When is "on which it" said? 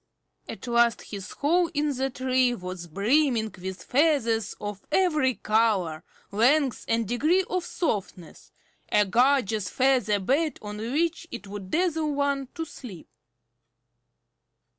10.59-11.45